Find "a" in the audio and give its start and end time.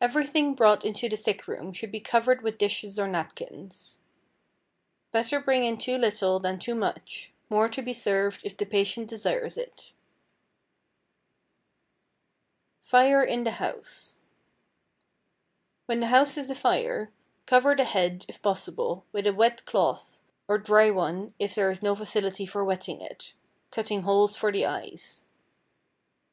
19.26-19.32